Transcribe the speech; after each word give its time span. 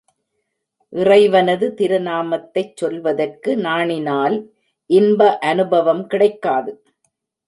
இறைவனது 0.93 1.67
திருநாமத்தைச் 1.77 2.73
சொல்வதற்கு 2.75 3.51
நாணினால் 3.57 4.37
இன்ப 4.89 5.37
அநுபவம் 5.41 6.03
கிடைக்காது. 6.07 6.73